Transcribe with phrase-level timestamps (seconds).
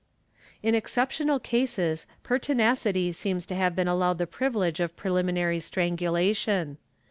[0.01, 0.03] ^
[0.63, 6.79] In exceptional cases pertinacity seems to have been allowed the privilege of preliminary strangulation.